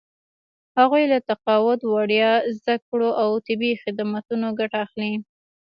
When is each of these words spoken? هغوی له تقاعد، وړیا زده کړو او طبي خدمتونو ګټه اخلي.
هغوی 0.77 1.03
له 1.11 1.19
تقاعد، 1.29 1.79
وړیا 1.93 2.31
زده 2.57 2.75
کړو 2.87 3.09
او 3.21 3.29
طبي 3.47 3.71
خدمتونو 3.83 4.47
ګټه 4.59 4.77
اخلي. 4.85 5.13